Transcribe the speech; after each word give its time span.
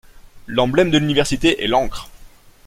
L’emblème 0.47 0.89
de 0.89 0.97
l’université 0.97 1.63
est 1.63 1.67
l’ancre. 1.67 2.09